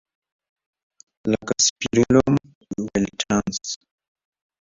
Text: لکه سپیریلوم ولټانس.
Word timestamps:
لکه 1.31 1.53
سپیریلوم 1.65 2.33
ولټانس. 2.85 3.61